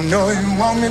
I 0.00 0.02
know 0.04 0.30
you 0.30 0.58
want 0.58 0.80
me. 0.80 0.88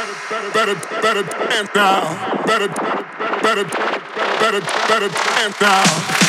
better, 0.00 0.52
better, 0.52 0.74
better, 1.02 1.36
and 1.52 1.68
now. 1.74 2.44
Better, 2.46 2.68
better, 2.68 3.64
better, 3.64 3.64
better, 4.40 4.60
better, 4.88 5.10
and 5.42 5.54
now. 5.60 6.19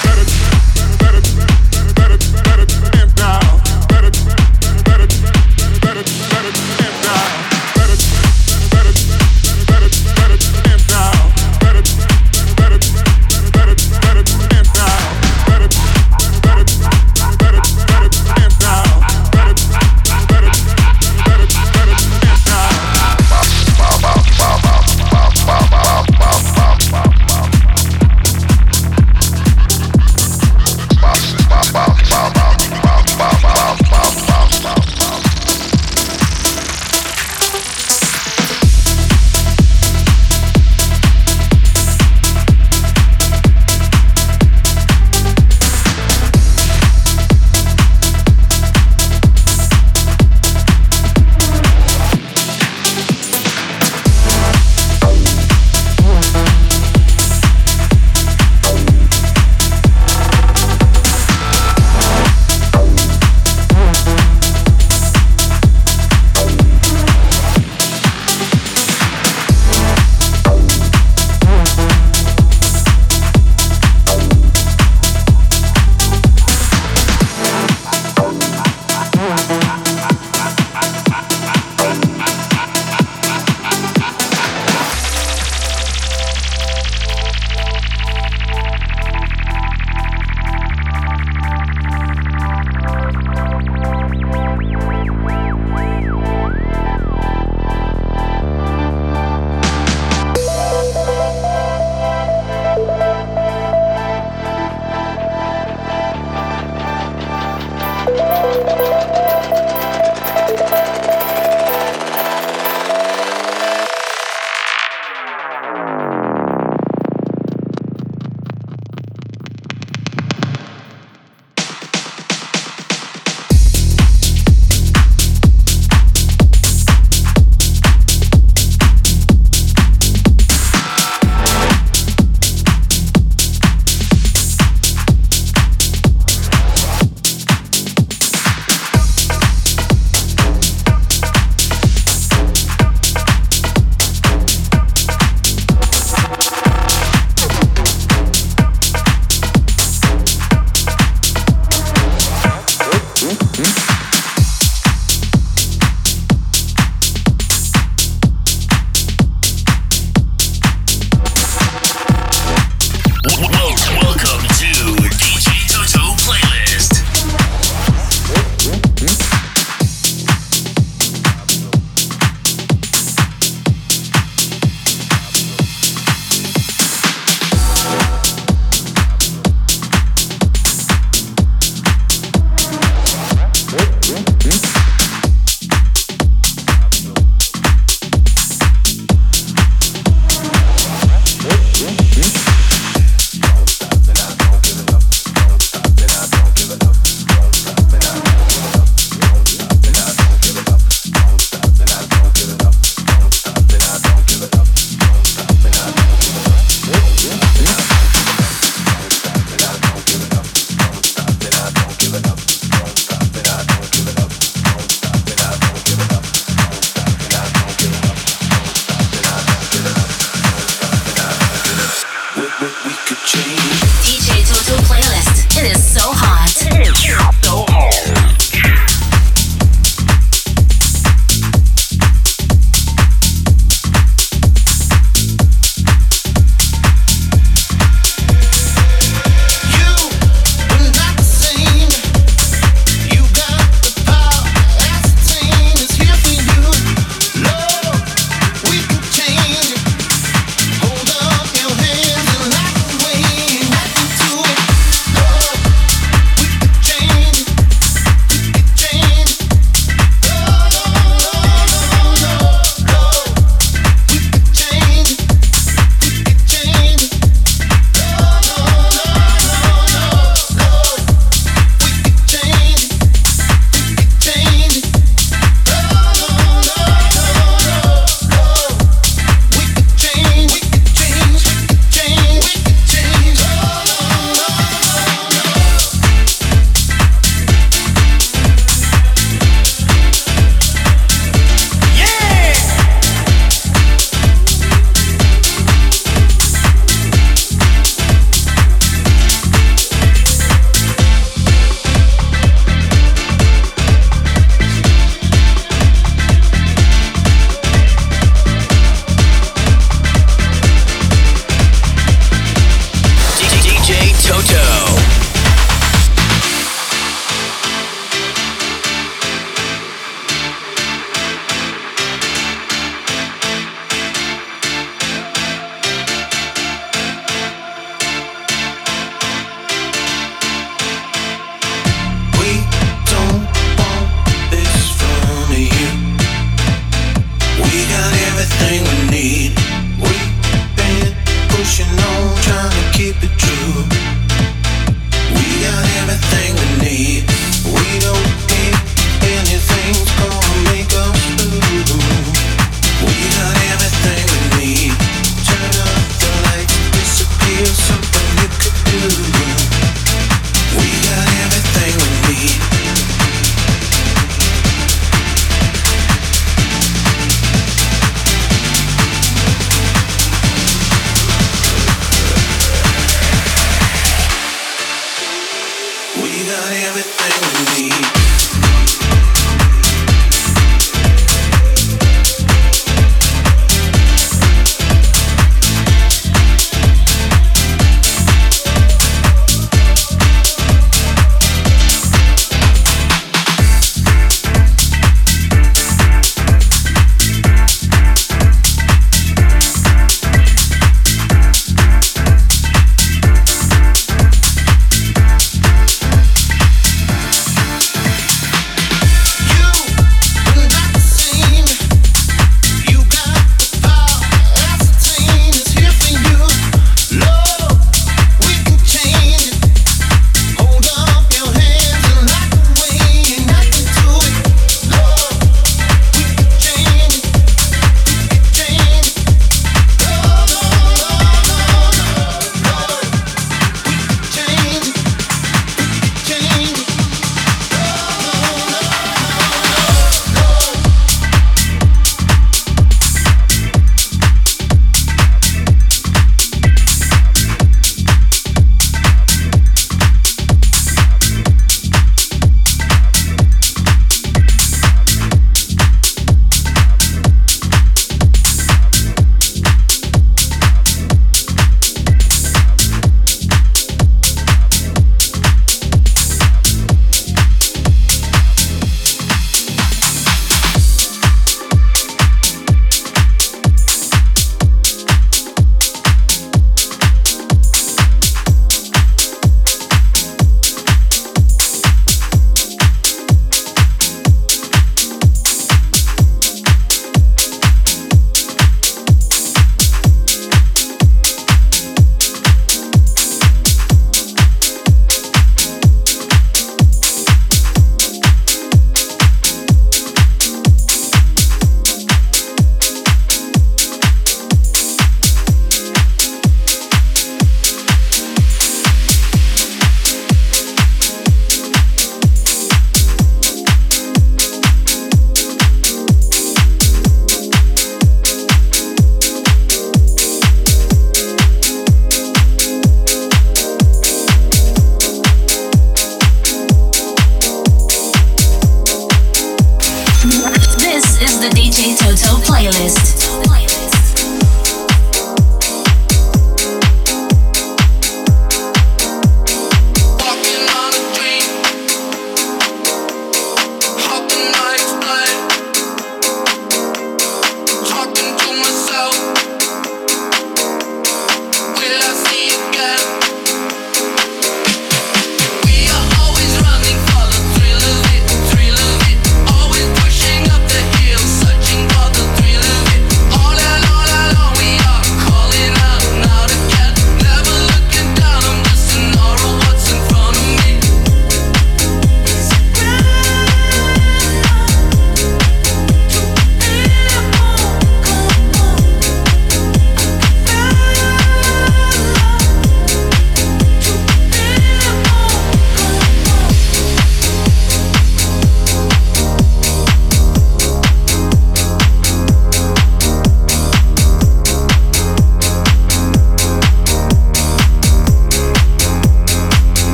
Toto 531.82 532.38
playlist. 532.46 533.61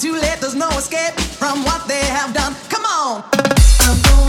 too 0.00 0.14
late, 0.14 0.40
there's 0.40 0.54
no 0.54 0.68
escape 0.70 1.20
from 1.20 1.62
what 1.62 1.86
they 1.86 2.00
have 2.06 2.32
done. 2.32 2.54
Come 2.70 2.84
on! 2.86 4.19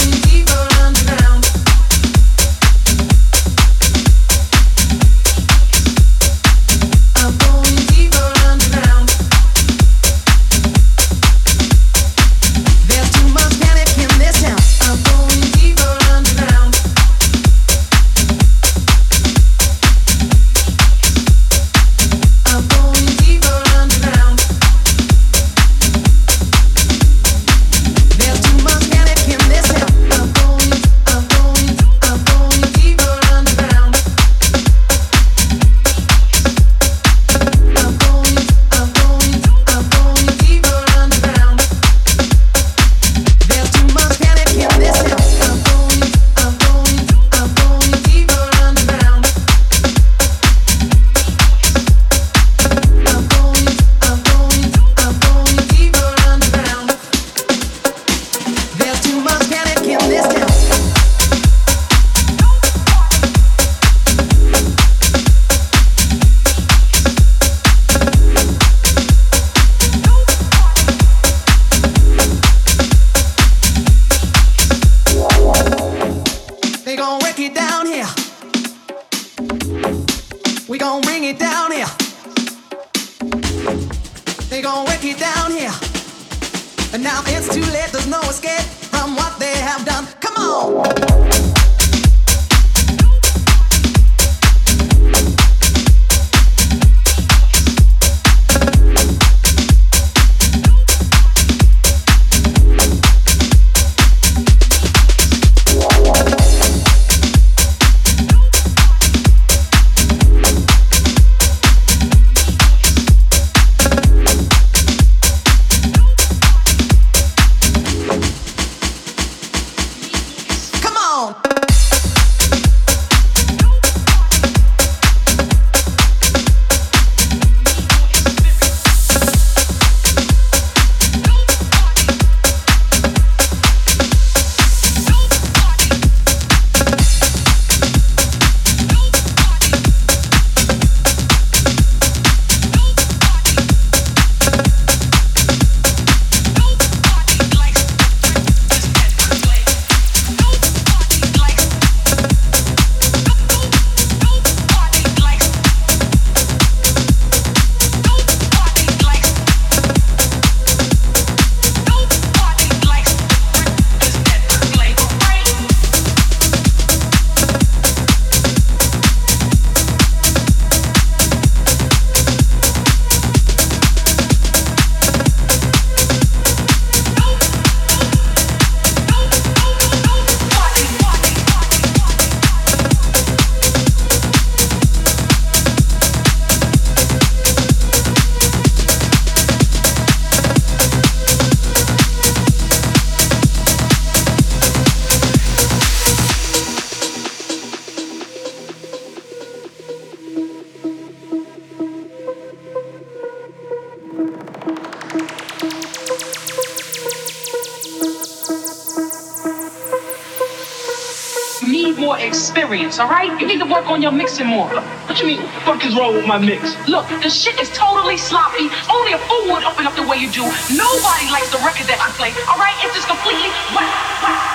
Experience, 212.21 212.99
all 212.99 213.09
right? 213.09 213.39
You 213.39 213.47
need 213.47 213.59
to 213.59 213.65
work 213.65 213.87
on 213.87 214.01
your 214.01 214.11
mixing 214.11 214.47
more. 214.47 214.69
What 214.69 215.19
you 215.19 215.25
mean? 215.27 215.41
What 215.41 215.53
the 215.53 215.61
fuck 215.61 215.85
is 215.85 215.95
wrong 215.95 216.13
with 216.15 216.25
my 216.25 216.37
mix? 216.37 216.75
Look, 216.87 217.07
the 217.09 217.29
shit 217.29 217.59
is 217.59 217.69
totally 217.71 218.17
sloppy. 218.17 218.69
Only 218.89 219.13
a 219.13 219.17
fool 219.17 219.53
would 219.53 219.63
open 219.63 219.87
up 219.87 219.95
the 219.95 220.07
way 220.07 220.17
you 220.17 220.29
do. 220.31 220.43
Nobody 220.71 221.27
likes 221.31 221.51
the 221.51 221.61
record 221.65 221.87
that 221.87 221.99
I 221.99 222.09
play, 222.17 222.31
all 222.49 222.57
right? 222.57 222.75
It's 222.85 222.95
just 222.95 223.07
completely 223.07 223.49
whack, 223.73 223.91
whack. 224.23 224.50